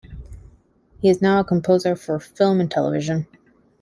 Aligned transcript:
He 0.97 1.09
is 1.09 1.21
now 1.21 1.39
a 1.39 1.43
composer 1.43 1.95
for 1.95 2.19
film 2.19 2.59
and 2.59 2.71
television. 2.71 3.27